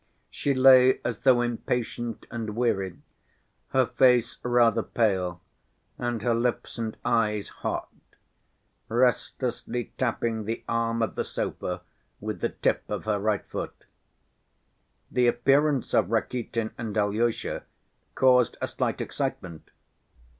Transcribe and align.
She 0.31 0.55
lay 0.55 0.99
as 1.05 1.19
though 1.21 1.41
impatient 1.43 2.25
and 2.31 2.55
weary, 2.55 2.97
her 3.67 3.85
face 3.85 4.39
rather 4.41 4.81
pale 4.81 5.41
and 5.99 6.23
her 6.23 6.33
lips 6.33 6.79
and 6.79 6.97
eyes 7.05 7.49
hot, 7.49 7.93
restlessly 8.89 9.93
tapping 9.99 10.45
the 10.45 10.63
arm 10.67 11.03
of 11.03 11.13
the 11.13 11.23
sofa 11.23 11.83
with 12.19 12.41
the 12.41 12.49
tip 12.49 12.81
of 12.89 13.05
her 13.05 13.19
right 13.19 13.45
foot. 13.45 13.85
The 15.11 15.27
appearance 15.27 15.93
of 15.93 16.09
Rakitin 16.09 16.71
and 16.79 16.97
Alyosha 16.97 17.65
caused 18.15 18.57
a 18.59 18.67
slight 18.67 19.01
excitement. 19.01 19.69